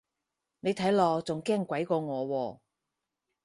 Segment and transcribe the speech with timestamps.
[0.61, 2.59] 你睇落仲驚鬼過我喎